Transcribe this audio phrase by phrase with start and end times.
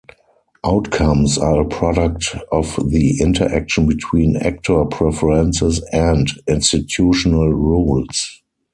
[0.65, 8.41] Outcomes are a product of the interaction between actor preferences "and" institutional rules.